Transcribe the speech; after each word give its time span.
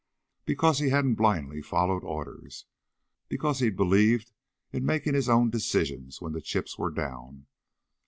Because 0.45 0.79
he 0.79 0.89
hadn't 0.89 1.13
blindly 1.13 1.61
followed 1.61 2.03
orders. 2.03 2.65
Because 3.29 3.59
he'd 3.59 3.75
believed 3.77 4.31
in 4.73 4.83
making 4.83 5.13
his 5.13 5.29
own 5.29 5.51
decisions 5.51 6.19
when 6.19 6.33
the 6.33 6.41
chips 6.41 6.75
were 6.75 6.89
down. 6.89 7.45